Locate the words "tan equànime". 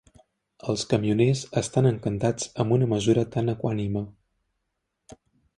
3.37-4.07